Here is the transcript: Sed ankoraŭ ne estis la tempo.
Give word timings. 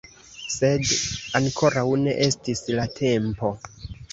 Sed 0.53 0.93
ankoraŭ 1.41 1.85
ne 2.07 2.17
estis 2.29 2.65
la 2.81 2.89
tempo. 2.99 3.53